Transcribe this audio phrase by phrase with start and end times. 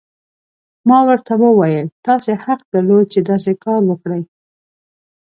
[0.89, 4.21] ما ورته وویل: تاسي حق درلود، چې داسې کار وکړي.